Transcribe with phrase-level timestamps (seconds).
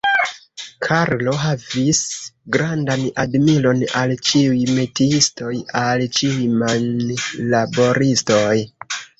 [0.85, 1.99] Karlo havis
[2.55, 8.59] grandan admiron al ĉiuj metiistoj, al ĉiuj manlaboristoj.